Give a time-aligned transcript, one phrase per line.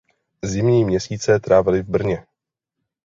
[0.45, 2.25] Zimní měsíce trávili v Brně.